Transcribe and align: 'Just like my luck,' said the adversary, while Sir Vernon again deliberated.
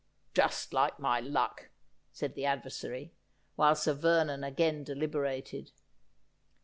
'Just 0.33 0.73
like 0.73 0.99
my 0.99 1.19
luck,' 1.19 1.69
said 2.11 2.33
the 2.33 2.43
adversary, 2.43 3.13
while 3.55 3.75
Sir 3.75 3.93
Vernon 3.93 4.43
again 4.43 4.83
deliberated. 4.83 5.73